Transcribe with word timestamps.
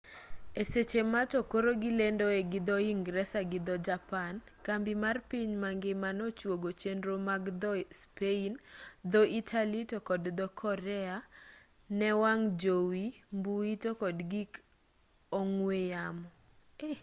e 0.61 0.63
seche 0.71 1.01
ma 1.13 1.21
to 1.31 1.39
koro 1.51 1.71
gilendoe 1.81 2.39
gi 2.51 2.59
dho-ingresa 2.67 3.39
gi 3.51 3.59
dho-japan 3.67 4.33
kambi 4.65 4.93
mar 5.03 5.17
piny 5.29 5.51
mangima 5.63 6.09
no 6.19 6.25
chuogo 6.39 6.69
chenro 6.81 7.13
mag 7.27 7.43
dho-spain 7.61 8.53
dho-italy 9.11 9.81
to 9.91 9.97
kod 10.07 10.23
dho-korea 10.37 11.15
ne 11.99 12.09
wang' 12.21 12.47
jowi 12.61 13.05
mbui 13.37 13.71
to 13.83 13.89
kod 14.01 14.17
gik 14.31 14.51
ong'we 15.39 15.77
yamo 15.91 16.27